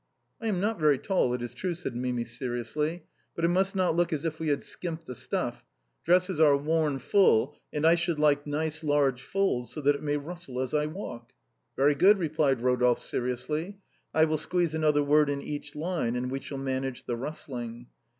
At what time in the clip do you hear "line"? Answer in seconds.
15.75-16.15